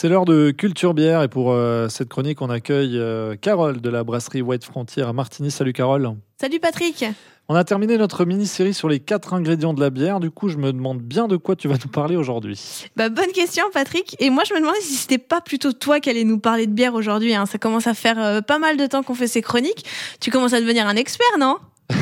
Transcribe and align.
C'est 0.00 0.08
l'heure 0.08 0.24
de 0.24 0.50
Culture 0.50 0.94
Bière 0.94 1.22
et 1.22 1.28
pour 1.28 1.52
euh, 1.52 1.90
cette 1.90 2.08
chronique, 2.08 2.40
on 2.40 2.48
accueille 2.48 2.96
euh, 2.96 3.36
Carole 3.38 3.82
de 3.82 3.90
la 3.90 4.02
brasserie 4.02 4.40
White 4.40 4.64
Frontier 4.64 5.02
à 5.02 5.12
Martigny. 5.12 5.50
Salut 5.50 5.74
Carole. 5.74 6.14
Salut 6.40 6.58
Patrick. 6.58 7.04
On 7.50 7.54
a 7.54 7.64
terminé 7.64 7.98
notre 7.98 8.24
mini-série 8.24 8.72
sur 8.72 8.88
les 8.88 8.98
quatre 8.98 9.34
ingrédients 9.34 9.74
de 9.74 9.80
la 9.82 9.90
bière. 9.90 10.18
Du 10.18 10.30
coup, 10.30 10.48
je 10.48 10.56
me 10.56 10.72
demande 10.72 11.02
bien 11.02 11.28
de 11.28 11.36
quoi 11.36 11.54
tu 11.54 11.68
vas 11.68 11.74
nous 11.74 11.90
parler 11.90 12.16
aujourd'hui. 12.16 12.88
Bah, 12.96 13.10
bonne 13.10 13.30
question 13.32 13.64
Patrick. 13.74 14.16
Et 14.20 14.30
moi, 14.30 14.44
je 14.48 14.54
me 14.54 14.60
demandais 14.60 14.80
si 14.80 14.94
c'était 14.94 15.18
pas 15.18 15.42
plutôt 15.42 15.74
toi 15.74 16.00
qui 16.00 16.08
allais 16.08 16.24
nous 16.24 16.38
parler 16.38 16.66
de 16.66 16.72
bière 16.72 16.94
aujourd'hui. 16.94 17.34
Hein. 17.34 17.44
Ça 17.44 17.58
commence 17.58 17.86
à 17.86 17.92
faire 17.92 18.18
euh, 18.18 18.40
pas 18.40 18.58
mal 18.58 18.78
de 18.78 18.86
temps 18.86 19.02
qu'on 19.02 19.14
fait 19.14 19.28
ces 19.28 19.42
chroniques. 19.42 19.84
Tu 20.18 20.30
commences 20.30 20.54
à 20.54 20.62
devenir 20.62 20.86
un 20.86 20.96
expert, 20.96 21.36
non? 21.38 21.58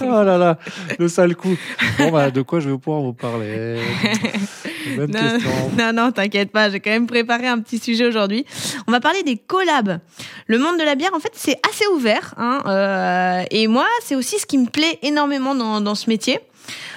Oh 0.00 0.04
là 0.24 0.38
là, 0.38 0.58
le 0.98 1.08
sale 1.08 1.36
coup. 1.36 1.54
Bon, 1.98 2.10
bah, 2.10 2.30
de 2.30 2.40
quoi 2.40 2.58
je 2.58 2.70
vais 2.70 2.78
pouvoir 2.78 3.02
vous 3.02 3.12
parler? 3.12 3.78
Bonne 4.96 5.10
non, 5.10 5.20
question. 5.20 5.50
non, 5.78 5.92
non, 5.92 6.12
t'inquiète 6.12 6.50
pas, 6.50 6.70
j'ai 6.70 6.80
quand 6.80 6.90
même 6.90 7.06
préparé 7.06 7.46
un 7.46 7.58
petit 7.58 7.78
sujet 7.78 8.06
aujourd'hui. 8.06 8.44
On 8.86 8.92
va 8.92 9.00
parler 9.00 9.22
des 9.22 9.36
collabs. 9.36 10.00
Le 10.46 10.58
monde 10.58 10.78
de 10.78 10.84
la 10.84 10.94
bière, 10.94 11.10
en 11.14 11.20
fait, 11.20 11.32
c'est 11.34 11.58
assez 11.68 11.86
ouvert. 11.94 12.34
Hein, 12.36 12.62
euh, 12.66 13.44
et 13.50 13.66
moi, 13.66 13.86
c'est 14.02 14.14
aussi 14.14 14.38
ce 14.38 14.46
qui 14.46 14.58
me 14.58 14.66
plaît 14.66 14.98
énormément 15.02 15.54
dans, 15.54 15.80
dans 15.80 15.94
ce 15.94 16.08
métier. 16.08 16.40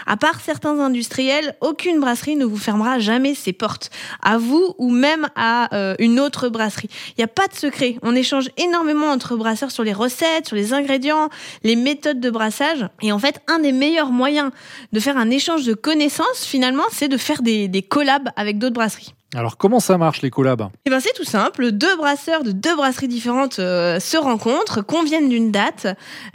À 0.05 0.18
part 0.18 0.40
certains 0.41 0.80
industriels, 0.80 1.55
aucune 1.62 2.00
brasserie 2.00 2.36
ne 2.36 2.46
vous 2.46 2.58
fermera 2.58 3.00
jamais 3.00 3.36
ses 3.36 3.54
portes. 3.54 3.90
À 4.22 4.38
vous 4.38 4.76
ou 4.78 4.90
même 4.90 5.28
à 5.36 5.73
euh, 5.76 5.96
une 6.00 6.20
autre 6.20 6.50
brasserie. 6.50 6.90
Il 7.09 7.20
n'y 7.20 7.23
a 7.23 7.28
pas 7.28 7.48
de 7.48 7.54
secret. 7.54 7.98
On 8.02 8.16
échange 8.16 8.50
énormément 8.58 9.08
entre 9.08 9.36
brasseurs 9.36 9.72
sur 9.72 9.84
les 9.84 9.94
recettes, 9.94 10.48
sur 10.48 10.56
les 10.56 10.73
ingrédients, 10.73 11.30
les 11.64 11.76
méthodes 11.76 12.20
de 12.20 12.30
brassage. 12.30 12.88
Et 13.02 13.12
en 13.12 13.20
fait, 13.20 13.42
un 13.48 13.59
des 13.59 13.72
meilleurs 13.72 14.12
moyens 14.12 14.52
de 14.92 15.00
faire 15.00 15.18
un 15.18 15.30
échange 15.30 15.66
de 15.66 15.73
connaissances, 15.73 16.45
finalement, 16.45 16.84
c'est 16.92 17.08
de 17.08 17.18
faire 17.18 17.42
des, 17.42 17.68
des 17.68 17.81
collabs 17.81 18.30
avec 18.36 18.58
d'autres 18.58 18.76
brasseries. 18.76 19.14
Alors, 19.34 19.55
comment 19.55 19.80
ça 19.80 19.98
marche 19.98 20.21
les 20.21 20.30
collabs? 20.30 20.67
Eh 20.85 20.90
ben 20.90 20.99
c'est 20.99 21.13
tout 21.13 21.23
simple. 21.23 21.72
Deux 21.72 21.95
brasseurs 21.95 22.44
de 22.44 22.52
deux 22.52 22.76
brasseries 22.76 23.08
différentes 23.08 23.59
euh, 23.59 23.97
se 24.00 24.17
rencontrent, 24.17 24.81
conviennent 24.81 25.30
d'une 25.30 25.52
date, 25.52 25.88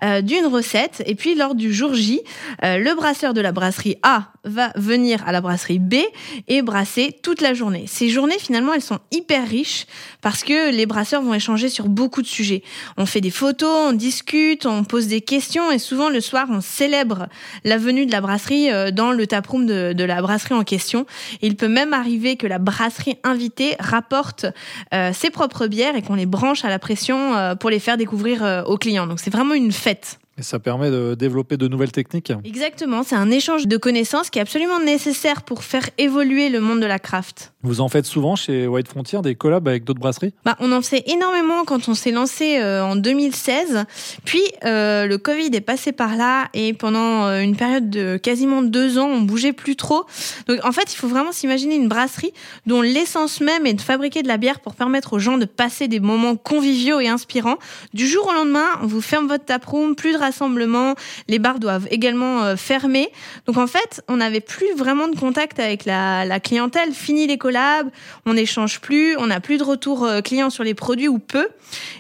euh, 0.02 0.22
d'une 0.22 0.46
recette, 0.46 1.02
et 1.04 1.14
puis 1.14 1.34
lors 1.34 1.54
du 1.54 1.74
jour 1.74 1.92
J, 1.92 2.22
euh, 2.64 2.78
le 2.78 2.94
brasseur 2.94 3.34
de 3.34 3.42
la 3.42 3.52
brasserie 3.52 3.96
A 4.02 4.32
va 4.46 4.72
venir 4.76 5.22
à 5.26 5.32
la 5.32 5.40
brasserie 5.40 5.78
B 5.78 5.96
et 6.48 6.62
brasser 6.62 7.14
toute 7.22 7.40
la 7.40 7.52
journée. 7.52 7.84
Ces 7.86 8.08
journées 8.08 8.38
finalement 8.38 8.72
elles 8.72 8.82
sont 8.82 9.00
hyper 9.10 9.46
riches 9.46 9.86
parce 10.22 10.42
que 10.42 10.70
les 10.70 10.86
brasseurs 10.86 11.22
vont 11.22 11.34
échanger 11.34 11.68
sur 11.68 11.88
beaucoup 11.88 12.22
de 12.22 12.26
sujets. 12.26 12.62
On 12.96 13.06
fait 13.06 13.20
des 13.20 13.30
photos, 13.30 13.90
on 13.90 13.92
discute, 13.92 14.66
on 14.66 14.84
pose 14.84 15.08
des 15.08 15.20
questions 15.20 15.70
et 15.70 15.78
souvent 15.78 16.08
le 16.08 16.20
soir 16.20 16.46
on 16.50 16.60
célèbre 16.60 17.28
la 17.64 17.76
venue 17.76 18.06
de 18.06 18.12
la 18.12 18.20
brasserie 18.20 18.70
euh, 18.70 18.90
dans 18.90 19.12
le 19.12 19.26
taproom 19.26 19.66
de, 19.66 19.92
de 19.92 20.04
la 20.04 20.22
brasserie 20.22 20.54
en 20.54 20.64
question. 20.64 21.06
Il 21.42 21.56
peut 21.56 21.68
même 21.68 21.92
arriver 21.92 22.36
que 22.36 22.46
la 22.46 22.58
brasserie 22.58 23.16
invitée 23.24 23.76
rapporte 23.80 24.46
euh, 24.94 25.12
ses 25.12 25.30
propres 25.30 25.66
bières 25.66 25.96
et 25.96 26.02
qu'on 26.02 26.14
les 26.14 26.26
branche 26.26 26.64
à 26.64 26.68
la 26.68 26.78
pression 26.78 27.36
euh, 27.36 27.54
pour 27.54 27.70
les 27.70 27.80
faire 27.80 27.96
découvrir 27.96 28.64
aux 28.66 28.78
clients. 28.78 29.06
Donc 29.06 29.20
c'est 29.20 29.30
vraiment 29.30 29.54
une 29.54 29.72
fête. 29.72 30.18
Et 30.38 30.42
ça 30.42 30.58
permet 30.58 30.90
de 30.90 31.14
développer 31.14 31.56
de 31.56 31.66
nouvelles 31.66 31.92
techniques 31.92 32.32
Exactement, 32.44 33.02
c'est 33.02 33.16
un 33.16 33.30
échange 33.30 33.66
de 33.66 33.76
connaissances 33.76 34.28
qui 34.28 34.38
est 34.38 34.42
absolument 34.42 34.80
nécessaire 34.80 35.42
pour 35.42 35.64
faire 35.64 35.88
évoluer 35.96 36.50
le 36.50 36.60
monde 36.60 36.80
de 36.80 36.86
la 36.86 36.98
craft. 36.98 37.54
Vous 37.66 37.80
en 37.80 37.88
faites 37.88 38.06
souvent 38.06 38.36
chez 38.36 38.68
White 38.68 38.86
Frontier 38.86 39.20
des 39.22 39.34
collabs 39.34 39.66
avec 39.66 39.82
d'autres 39.82 39.98
brasseries? 39.98 40.32
Bah, 40.44 40.56
on 40.60 40.70
en 40.70 40.82
fait 40.82 41.02
énormément 41.10 41.64
quand 41.64 41.88
on 41.88 41.94
s'est 41.94 42.12
lancé 42.12 42.58
euh, 42.58 42.84
en 42.84 42.94
2016. 42.94 43.86
Puis 44.24 44.42
euh, 44.64 45.06
le 45.06 45.18
Covid 45.18 45.50
est 45.52 45.60
passé 45.60 45.90
par 45.90 46.14
là 46.14 46.46
et 46.54 46.74
pendant 46.74 47.26
euh, 47.26 47.40
une 47.40 47.56
période 47.56 47.90
de 47.90 48.18
quasiment 48.18 48.62
deux 48.62 48.98
ans, 48.98 49.08
on 49.08 49.20
bougeait 49.22 49.52
plus 49.52 49.74
trop. 49.74 50.04
Donc 50.46 50.64
en 50.64 50.70
fait, 50.70 50.92
il 50.92 50.96
faut 50.96 51.08
vraiment 51.08 51.32
s'imaginer 51.32 51.74
une 51.74 51.88
brasserie 51.88 52.32
dont 52.66 52.82
l'essence 52.82 53.40
même 53.40 53.66
est 53.66 53.74
de 53.74 53.80
fabriquer 53.80 54.22
de 54.22 54.28
la 54.28 54.36
bière 54.36 54.60
pour 54.60 54.76
permettre 54.76 55.14
aux 55.14 55.18
gens 55.18 55.36
de 55.36 55.44
passer 55.44 55.88
des 55.88 55.98
moments 55.98 56.36
conviviaux 56.36 57.00
et 57.00 57.08
inspirants. 57.08 57.58
Du 57.94 58.06
jour 58.06 58.28
au 58.28 58.32
lendemain, 58.32 58.68
on 58.80 58.86
vous 58.86 59.00
ferme 59.00 59.26
votre 59.26 59.44
taproom, 59.44 59.96
plus 59.96 60.12
de 60.12 60.18
rassemblement, 60.18 60.94
les 61.26 61.40
bars 61.40 61.58
doivent 61.58 61.88
également 61.90 62.56
fermer. 62.56 63.08
Donc 63.46 63.56
en 63.56 63.66
fait, 63.66 64.04
on 64.06 64.18
n'avait 64.18 64.40
plus 64.40 64.72
vraiment 64.76 65.08
de 65.08 65.18
contact 65.18 65.58
avec 65.58 65.84
la, 65.84 66.24
la 66.24 66.38
clientèle. 66.38 66.92
Fini 66.92 67.26
les 67.26 67.38
collabs, 67.38 67.55
on 68.24 68.34
n'échange 68.34 68.80
plus, 68.80 69.16
on 69.16 69.26
n'a 69.26 69.40
plus 69.40 69.58
de 69.58 69.64
retour 69.64 70.04
euh, 70.04 70.20
client 70.20 70.50
sur 70.50 70.64
les 70.64 70.74
produits 70.74 71.08
ou 71.08 71.18
peu, 71.18 71.48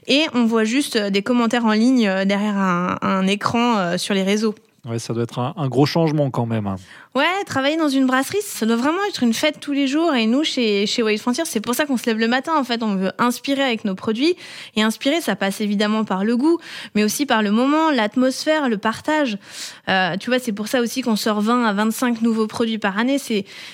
et 0.06 0.24
on 0.34 0.44
voit 0.44 0.64
juste 0.64 0.96
euh, 0.96 1.10
des 1.10 1.22
commentaires 1.22 1.64
en 1.64 1.72
ligne 1.72 2.08
euh, 2.08 2.24
derrière 2.24 2.56
un, 2.56 3.26
écran 3.26 3.98
sur 3.98 4.14
les 4.14 4.22
réseaux. 4.22 4.54
Ouais, 4.88 5.00
ça 5.00 5.12
doit 5.14 5.24
être 5.24 5.40
un, 5.40 5.68
gros 5.68 5.84
changement 5.84 6.30
quand 6.30 6.46
même. 6.46 6.76
Ouais, 7.16 7.24
travailler 7.44 7.76
dans 7.76 7.88
une 7.88 8.06
brasserie, 8.06 8.42
ça 8.42 8.66
doit 8.66 8.76
vraiment 8.76 9.02
être 9.08 9.24
une 9.24 9.34
fête 9.34 9.58
tous 9.58 9.72
les 9.72 9.88
jours. 9.88 10.14
Et 10.14 10.26
nous, 10.26 10.44
chez, 10.44 10.86
chez 10.86 11.02
White 11.02 11.20
Frontier, 11.20 11.42
c'est 11.44 11.60
pour 11.60 11.74
ça 11.74 11.86
qu'on 11.86 11.96
se 11.96 12.06
lève 12.06 12.18
le 12.18 12.28
matin. 12.28 12.52
En 12.56 12.62
fait, 12.62 12.84
on 12.84 12.94
veut 12.94 13.10
inspirer 13.18 13.62
avec 13.62 13.84
nos 13.84 13.96
produits. 13.96 14.36
Et 14.76 14.82
inspirer, 14.82 15.20
ça 15.20 15.34
passe 15.34 15.60
évidemment 15.60 16.04
par 16.04 16.24
le 16.24 16.36
goût, 16.36 16.58
mais 16.94 17.02
aussi 17.02 17.26
par 17.26 17.42
le 17.42 17.50
moment, 17.50 17.90
l'atmosphère, 17.90 18.68
le 18.68 18.78
partage. 18.78 19.38
Euh, 19.88 20.16
tu 20.18 20.30
vois, 20.30 20.38
c'est 20.38 20.52
pour 20.52 20.68
ça 20.68 20.80
aussi 20.80 21.02
qu'on 21.02 21.16
sort 21.16 21.40
20 21.40 21.64
à 21.64 21.72
25 21.72 22.22
nouveaux 22.22 22.46
produits 22.46 22.78
par 22.78 22.96
année. 22.96 23.16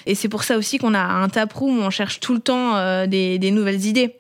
Et 0.07 0.15
c'est 0.15 0.29
pour 0.29 0.45
ça 0.45 0.57
aussi 0.57 0.79
qu'on 0.79 0.95
a 0.95 1.03
un 1.03 1.29
taproom 1.29 1.79
où 1.79 1.83
on 1.83 1.91
cherche 1.91 2.21
tout 2.21 2.33
le 2.33 2.41
temps 2.41 2.77
euh, 2.77 3.07
des, 3.07 3.39
des 3.39 3.51
nouvelles 3.51 3.85
idées. 3.85 4.17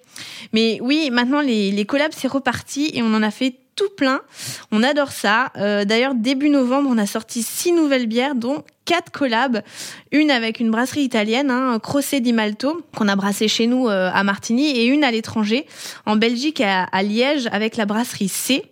Mais 0.53 0.79
oui, 0.83 1.09
maintenant, 1.11 1.41
les, 1.41 1.71
les 1.71 1.85
collabs, 1.87 2.13
c'est 2.15 2.29
reparti 2.29 2.91
et 2.93 3.03
on 3.03 3.15
en 3.15 3.23
a 3.23 3.31
fait 3.31 3.62
tout 3.77 3.91
plein. 3.97 4.21
On 4.71 4.83
adore 4.83 5.12
ça. 5.12 5.50
Euh, 5.56 5.84
D'ailleurs, 5.84 6.15
début 6.15 6.49
novembre, 6.49 6.88
on 6.91 6.99
a 6.99 7.06
sorti 7.06 7.43
six 7.43 7.72
nouvelles 7.72 8.06
bières, 8.06 8.34
dont 8.34 8.65
quatre 8.84 9.10
collabs. 9.10 9.62
Une 10.10 10.31
avec 10.31 10.60
une 10.60 10.70
brasserie 10.70 11.03
italienne, 11.03 11.50
hein, 11.50 11.78
Croce 11.82 12.15
di 12.15 12.32
Malto, 12.32 12.82
qu'on 12.97 13.09
a 13.09 13.16
brassé 13.16 13.48
chez 13.48 13.66
nous 13.66 13.88
euh, 13.88 14.10
à 14.12 14.25
Martigny, 14.25 14.70
et 14.70 14.87
une 14.87 15.04
à 15.04 15.10
l'étranger, 15.10 15.66
en 16.06 16.16
Belgique, 16.16 16.60
à, 16.60 16.84
à 16.84 17.03
Liège, 17.03 17.48
avec 17.53 17.76
la 17.76 17.87
brasserie 17.87 18.28
C. 18.28 18.65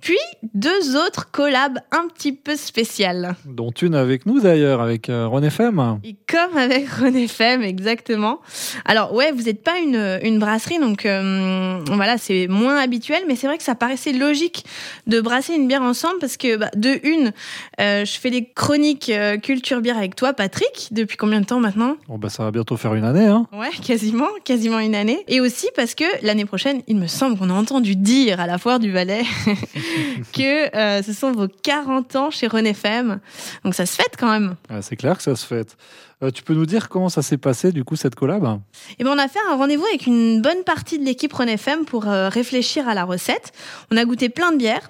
Puis 0.00 0.18
deux 0.54 0.96
autres 0.96 1.30
collabs 1.30 1.78
un 1.90 2.08
petit 2.08 2.32
peu 2.32 2.56
spéciales. 2.56 3.34
Dont 3.44 3.70
une 3.70 3.94
avec 3.94 4.26
nous 4.26 4.40
d'ailleurs, 4.40 4.80
avec 4.80 5.08
euh, 5.08 5.26
René 5.26 5.50
Femme. 5.50 6.00
Et 6.04 6.16
comme 6.26 6.56
avec 6.56 6.88
René 7.00 7.26
Femme, 7.28 7.62
exactement. 7.62 8.40
Alors 8.84 9.12
ouais, 9.12 9.32
vous 9.32 9.42
n'êtes 9.42 9.62
pas 9.62 9.78
une, 9.78 10.18
une 10.22 10.38
brasserie, 10.38 10.78
donc 10.78 11.04
euh, 11.04 11.80
voilà, 11.86 12.16
c'est 12.16 12.46
moins 12.46 12.76
habituel, 12.76 13.24
mais 13.26 13.36
c'est 13.36 13.46
vrai 13.46 13.58
que 13.58 13.64
ça 13.64 13.74
paraissait 13.74 14.12
logique 14.12 14.64
de 15.06 15.20
brasser 15.20 15.54
une 15.54 15.66
bière 15.66 15.82
ensemble 15.82 16.18
parce 16.20 16.36
que 16.36 16.56
bah, 16.56 16.70
de 16.76 17.00
une, 17.02 17.32
euh, 17.80 18.04
je 18.04 18.18
fais 18.18 18.30
des 18.30 18.44
chroniques 18.44 19.10
euh, 19.10 19.36
culture 19.58 19.80
bière 19.80 19.98
avec 19.98 20.14
toi, 20.14 20.34
Patrick, 20.34 20.86
depuis 20.92 21.16
combien 21.16 21.40
de 21.40 21.44
temps 21.44 21.58
maintenant? 21.58 21.96
Bon, 22.06 22.16
bah, 22.16 22.28
ça 22.28 22.44
va 22.44 22.52
bientôt 22.52 22.76
faire 22.76 22.94
une 22.94 23.02
année. 23.02 23.26
Hein. 23.26 23.48
Ouais, 23.52 23.70
quasiment, 23.84 24.28
quasiment 24.44 24.78
une 24.78 24.94
année. 24.94 25.24
Et 25.26 25.40
aussi 25.40 25.66
parce 25.74 25.96
que 25.96 26.04
l'année 26.22 26.44
prochaine, 26.44 26.82
il 26.86 26.96
me 26.96 27.08
semble 27.08 27.36
qu'on 27.36 27.50
a 27.50 27.54
entendu 27.54 27.96
dire 27.96 28.38
à 28.38 28.46
la 28.46 28.58
foire 28.58 28.78
du 28.78 28.92
Valais 28.92 29.24
que 30.32 30.76
euh, 30.76 31.02
ce 31.02 31.12
sont 31.12 31.32
vos 31.32 31.48
40 31.48 32.14
ans 32.14 32.30
chez 32.30 32.46
René 32.46 32.72
Femme. 32.72 33.18
Donc 33.64 33.74
ça 33.74 33.84
se 33.84 33.96
fête 33.96 34.14
quand 34.16 34.30
même. 34.30 34.54
Ouais, 34.70 34.80
c'est 34.80 34.94
clair 34.94 35.16
que 35.16 35.24
ça 35.24 35.34
se 35.34 35.44
fait. 35.44 35.76
Euh, 36.22 36.30
tu 36.30 36.42
peux 36.42 36.54
nous 36.54 36.66
dire 36.66 36.88
comment 36.88 37.08
ça 37.08 37.22
s'est 37.22 37.36
passé 37.36 37.70
du 37.70 37.84
coup 37.84 37.94
cette 37.94 38.16
collab? 38.16 38.60
Et 38.98 39.04
ben 39.04 39.10
on 39.10 39.18
a 39.18 39.28
fait 39.28 39.38
un 39.50 39.56
rendez-vous 39.56 39.86
avec 39.86 40.06
une 40.06 40.40
bonne 40.40 40.64
partie 40.64 40.98
de 40.98 41.04
l'équipe 41.04 41.32
René 41.32 41.52
FM 41.52 41.84
pour 41.84 42.08
euh, 42.08 42.28
réfléchir 42.28 42.88
à 42.88 42.94
la 42.94 43.04
recette. 43.04 43.52
On 43.92 43.96
a 43.96 44.04
goûté 44.04 44.28
plein 44.28 44.52
de 44.52 44.56
bières. 44.56 44.88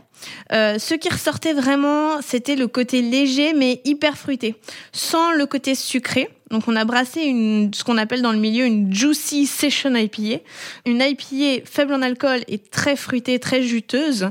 Euh, 0.53 0.79
ce 0.79 0.95
qui 0.95 1.09
ressortait 1.09 1.53
vraiment, 1.53 2.21
c'était 2.23 2.57
le 2.57 2.67
côté 2.67 3.03
léger 3.03 3.53
mais 3.55 3.81
hyper 3.85 4.17
fruité, 4.17 4.57
sans 4.93 5.33
le 5.33 5.47
côté 5.47 5.75
sucré. 5.75 6.31
Donc 6.51 6.65
on 6.67 6.77
a 6.77 6.85
brassé 6.85 7.21
ce 7.75 7.85
qu'on 7.85 7.99
appelle 7.99 8.23
dans 8.23 8.33
le 8.33 8.39
milieu 8.39 8.65
une 8.65 8.93
juicy 8.93 9.47
session 9.47 9.95
IPA, 9.95 10.43
une 10.87 11.03
IPA 11.03 11.65
faible 11.65 11.93
en 11.93 12.03
alcool 12.03 12.41
et 12.49 12.59
très 12.59 12.97
fruitée, 12.97 13.39
très 13.39 13.63
juteuse. 13.63 14.31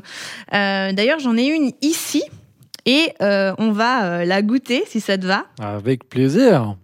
Euh, 0.53 0.93
D'ailleurs 0.93 1.19
j'en 1.19 1.37
ai 1.37 1.45
une 1.45 1.71
ici 1.81 2.23
et 2.85 3.13
euh, 3.21 3.53
on 3.59 3.71
va 3.71 4.25
la 4.25 4.41
goûter 4.41 4.83
si 4.87 4.99
ça 4.99 5.17
te 5.17 5.25
va. 5.25 5.45
Avec 5.59 6.09
plaisir. 6.09 6.75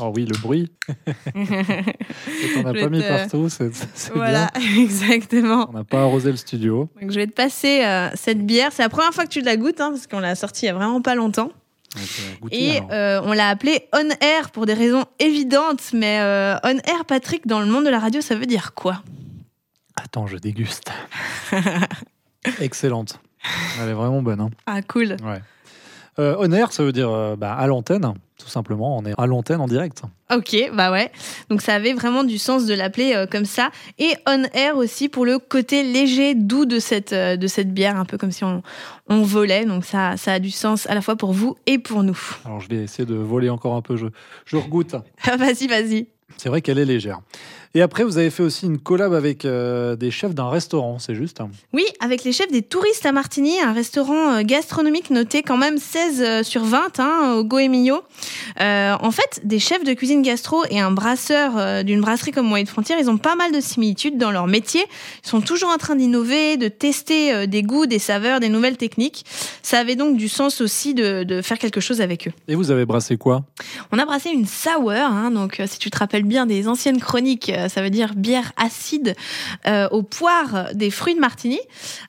Oh 0.00 0.10
oui, 0.14 0.24
le 0.24 0.36
bruit. 0.38 0.70
On 1.34 2.62
n'a 2.62 2.72
pas 2.72 2.88
mis 2.88 3.02
partout, 3.02 3.48
c'est 3.50 3.70
Voilà, 4.14 4.50
bien. 4.58 4.82
exactement. 4.82 5.68
On 5.68 5.72
n'a 5.72 5.84
pas 5.84 6.00
arrosé 6.02 6.30
le 6.30 6.36
studio. 6.36 6.88
Donc 7.00 7.10
je 7.10 7.16
vais 7.16 7.26
te 7.26 7.34
passer 7.34 7.84
euh, 7.84 8.08
cette 8.14 8.44
bière. 8.46 8.70
C'est 8.72 8.82
la 8.82 8.88
première 8.88 9.12
fois 9.12 9.24
que 9.24 9.30
tu 9.30 9.42
la 9.42 9.56
goûtes, 9.56 9.80
hein, 9.80 9.90
parce 9.90 10.06
qu'on 10.06 10.20
l'a 10.20 10.34
sortie 10.34 10.64
il 10.64 10.68
y 10.68 10.70
a 10.70 10.74
vraiment 10.74 11.02
pas 11.02 11.14
longtemps. 11.14 11.50
Et 12.50 12.78
alors. 12.78 12.88
euh, 12.90 13.20
on 13.24 13.32
l'a 13.34 13.48
appelée 13.50 13.86
On 13.92 14.08
Air 14.22 14.50
pour 14.50 14.64
des 14.64 14.72
raisons 14.72 15.04
évidentes. 15.18 15.92
Mais 15.92 16.20
euh, 16.20 16.56
On 16.64 16.78
Air, 16.78 17.04
Patrick, 17.06 17.46
dans 17.46 17.60
le 17.60 17.66
monde 17.66 17.84
de 17.84 17.90
la 17.90 17.98
radio, 17.98 18.22
ça 18.22 18.34
veut 18.34 18.46
dire 18.46 18.72
quoi? 18.72 19.02
Attends, 20.02 20.26
je 20.26 20.38
déguste. 20.38 20.90
Excellente. 22.60 23.20
Elle 23.80 23.90
est 23.90 23.94
vraiment 23.94 24.22
bonne. 24.22 24.40
Hein. 24.40 24.50
Ah, 24.66 24.80
cool. 24.80 25.16
Ouais. 25.22 25.42
Euh, 26.18 26.36
on 26.38 26.50
air, 26.52 26.72
ça 26.72 26.82
veut 26.82 26.92
dire 26.92 27.36
bah, 27.36 27.54
à 27.54 27.66
l'antenne, 27.66 28.14
tout 28.42 28.48
simplement. 28.48 28.98
On 28.98 29.04
est 29.04 29.14
à 29.16 29.26
l'antenne 29.26 29.60
en 29.60 29.66
direct. 29.66 30.02
Ok, 30.34 30.56
bah 30.74 30.90
ouais. 30.90 31.10
Donc 31.50 31.62
ça 31.62 31.74
avait 31.74 31.92
vraiment 31.92 32.24
du 32.24 32.38
sens 32.38 32.66
de 32.66 32.74
l'appeler 32.74 33.14
euh, 33.14 33.26
comme 33.26 33.44
ça. 33.44 33.70
Et 33.98 34.14
On 34.26 34.44
Air 34.54 34.76
aussi 34.76 35.08
pour 35.08 35.24
le 35.24 35.38
côté 35.38 35.82
léger, 35.82 36.34
doux 36.34 36.64
de 36.64 36.78
cette, 36.78 37.12
euh, 37.12 37.36
de 37.36 37.46
cette 37.46 37.72
bière, 37.72 37.96
un 37.96 38.04
peu 38.04 38.18
comme 38.18 38.32
si 38.32 38.44
on, 38.44 38.62
on 39.08 39.22
volait. 39.22 39.64
Donc 39.64 39.84
ça, 39.84 40.16
ça 40.16 40.34
a 40.34 40.38
du 40.38 40.50
sens 40.50 40.88
à 40.88 40.94
la 40.94 41.02
fois 41.02 41.16
pour 41.16 41.32
vous 41.32 41.56
et 41.66 41.78
pour 41.78 42.02
nous. 42.02 42.18
Alors, 42.44 42.60
je 42.60 42.68
vais 42.68 42.82
essayer 42.82 43.06
de 43.06 43.14
voler 43.14 43.50
encore 43.50 43.74
un 43.74 43.82
peu. 43.82 43.96
Je, 43.96 44.06
je 44.44 44.56
regoute. 44.56 44.94
vas-y, 45.38 45.66
vas-y. 45.66 46.08
C'est 46.36 46.48
vrai 46.48 46.62
qu'elle 46.62 46.78
est 46.78 46.84
légère. 46.84 47.20
Et 47.74 47.80
après, 47.80 48.04
vous 48.04 48.18
avez 48.18 48.28
fait 48.28 48.42
aussi 48.42 48.66
une 48.66 48.78
collab 48.78 49.14
avec 49.14 49.46
euh, 49.46 49.96
des 49.96 50.10
chefs 50.10 50.34
d'un 50.34 50.50
restaurant, 50.50 50.98
c'est 50.98 51.14
juste 51.14 51.40
hein 51.40 51.48
Oui, 51.72 51.84
avec 52.00 52.22
les 52.22 52.32
chefs 52.32 52.50
des 52.52 52.60
touristes 52.60 53.06
à 53.06 53.12
Martigny, 53.12 53.58
un 53.60 53.72
restaurant 53.72 54.34
euh, 54.34 54.42
gastronomique 54.42 55.08
noté 55.08 55.42
quand 55.42 55.56
même 55.56 55.78
16 55.78 56.20
euh, 56.20 56.42
sur 56.42 56.64
20 56.64 57.00
hein, 57.00 57.34
au 57.38 57.44
Goemio. 57.44 58.02
Euh, 58.60 58.94
en 59.00 59.10
fait, 59.10 59.40
des 59.44 59.58
chefs 59.58 59.84
de 59.84 59.94
cuisine 59.94 60.20
gastro 60.20 60.64
et 60.68 60.80
un 60.80 60.90
brasseur 60.90 61.84
d'une 61.84 62.02
brasserie 62.02 62.32
comme 62.32 62.52
White 62.52 62.68
Frontier, 62.68 62.94
ils 63.00 63.08
ont 63.08 63.16
pas 63.16 63.36
mal 63.36 63.52
de 63.52 63.60
similitudes 63.60 64.18
dans 64.18 64.30
leur 64.30 64.46
métier. 64.46 64.82
Ils 65.24 65.28
sont 65.28 65.40
toujours 65.40 65.70
en 65.70 65.78
train 65.78 65.96
d'innover, 65.96 66.58
de 66.58 66.68
tester 66.68 67.46
des 67.46 67.62
goûts, 67.62 67.86
des 67.86 67.98
saveurs, 67.98 68.40
des 68.40 68.50
nouvelles 68.50 68.76
techniques. 68.76 69.24
Ça 69.62 69.78
avait 69.78 69.96
donc 69.96 70.18
du 70.18 70.28
sens 70.28 70.60
aussi 70.60 70.92
de, 70.92 71.22
de 71.24 71.40
faire 71.40 71.58
quelque 71.58 71.80
chose 71.80 72.02
avec 72.02 72.28
eux. 72.28 72.32
Et 72.48 72.54
vous 72.54 72.70
avez 72.70 72.84
brassé 72.84 73.16
quoi? 73.16 73.44
On 73.92 73.98
a 73.98 74.04
brassé 74.04 74.30
une 74.30 74.46
sour, 74.46 74.90
hein, 74.90 75.30
donc 75.30 75.62
si 75.66 75.78
tu 75.78 75.90
te 75.90 75.98
rappelles 75.98 76.24
bien 76.24 76.44
des 76.44 76.68
anciennes 76.68 77.00
chroniques, 77.00 77.50
ça 77.68 77.82
veut 77.82 77.90
dire 77.90 78.14
bière 78.14 78.52
acide 78.56 79.14
euh, 79.66 79.88
aux 79.90 80.02
poires 80.02 80.68
des 80.74 80.90
fruits 80.90 81.14
de 81.14 81.20
Martigny, 81.20 81.60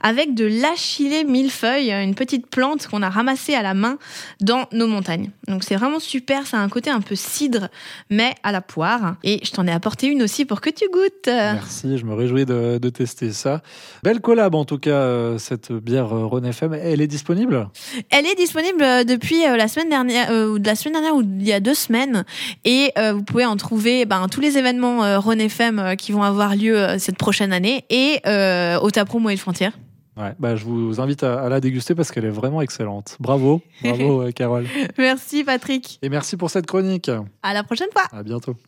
avec 0.02 0.34
de 0.34 0.46
l'achillée 0.46 1.24
millefeuille, 1.24 1.92
une 1.92 2.16
petite 2.16 2.48
plante 2.48 2.88
qu'on 2.88 3.02
a 3.02 3.10
ramassée 3.10 3.56
à 3.56 3.62
la 3.62 3.74
main 3.74 3.98
dans 4.42 4.68
nos 4.72 4.88
montagnes. 4.88 5.32
Donc 5.48 5.64
c'est 5.64 5.76
vraiment 5.76 6.00
super, 6.00 6.48
ça 6.48 6.58
a 6.58 6.62
un 6.62 6.70
côté 6.70 6.90
un 6.90 7.02
peu 7.02 7.16
cidre, 7.16 7.70
mais 8.10 8.34
à 8.44 8.52
la 8.52 8.62
poire. 8.62 9.16
Et 9.24 9.40
je 9.44 9.52
t'en 9.52 9.68
ai 9.68 9.72
apporté 9.72 10.08
une 10.08 10.24
aussi 10.24 10.46
pour 10.46 10.62
que 10.62 10.70
tu 10.70 10.86
goûtes. 10.92 11.28
Merci, 11.28 11.98
je 11.98 12.06
me 12.06 12.14
réjouis 12.14 12.46
de, 12.46 12.78
de 12.78 12.90
tester 12.90 13.32
ça. 13.32 13.62
Belle 14.04 14.22
collab 14.22 14.56
en 14.56 14.66
tout 14.66 14.78
cas, 14.78 14.92
euh, 14.92 15.38
cette 15.38 15.72
bière 15.72 16.14
euh, 16.14 16.26
Rhône 16.26 16.46
FM. 16.46 16.74
Elle 16.74 17.02
est 17.02 17.08
disponible? 17.08 17.70
Elle 18.10 18.26
est 18.26 18.36
disponible 18.36 18.82
euh, 18.82 19.04
depuis 19.04 19.46
euh, 19.46 19.58
la 19.58 19.68
semaine 19.68 19.90
dernière, 19.90 20.32
euh, 20.32 20.50
ou 20.50 20.60
de 20.60 20.66
la 20.66 20.76
semaine 20.76 20.94
dernière 20.94 21.16
ou 21.16 21.22
il 21.22 21.48
y 21.48 21.54
a 21.54 21.60
deux 21.60 21.74
semaines, 21.74 22.26
et 22.66 22.92
euh, 22.98 23.14
vous 23.14 23.24
pouvez 23.24 23.46
en 23.46 23.56
trouver 23.56 24.06
ben, 24.06 24.28
tous 24.30 24.42
les 24.42 24.58
événements 24.58 25.04
euh, 25.04 25.20
Rhône 25.20 25.42
FM 25.44 25.80
euh, 25.80 25.96
qui 25.96 26.12
vont 26.12 26.24
avoir 26.24 26.56
lieu 26.56 26.78
euh, 26.78 26.98
cette 27.00 27.18
prochaine 27.18 27.54
année 27.54 27.86
et 27.90 28.20
euh, 28.26 28.80
au 28.80 28.92
Tapro 28.92 29.20
Moët 29.20 29.38
Frontière. 29.38 29.74
Ouais, 30.16 30.34
bah, 30.40 30.56
je 30.56 30.64
vous 30.64 31.02
invite 31.02 31.24
à, 31.24 31.42
à 31.44 31.50
la 31.50 31.60
déguster 31.60 31.96
parce 31.96 32.12
qu'elle 32.12 32.26
est 32.26 32.30
vraiment 32.30 32.62
excellente. 32.62 33.18
Bravo, 33.20 33.62
bravo 33.84 34.22
euh, 34.28 34.32
Carole. 34.32 34.68
Merci 34.98 35.44
Patrick. 35.44 36.00
Et 36.04 36.10
merci 36.10 36.38
pour 36.38 36.50
cette 36.52 36.68
chronique. 36.68 37.10
À 37.42 37.54
la 37.54 37.64
prochaine 37.64 37.90
fois. 37.92 38.04
À 38.12 38.22
bientôt. 38.22 38.56